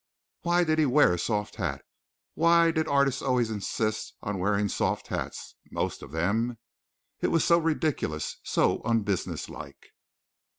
[0.41, 1.85] Why did he wear a soft hat?
[2.33, 6.57] Why did artists always insist on wearing soft hats, most of them?
[7.21, 9.93] It was so ridiculous, so unbusinesslike.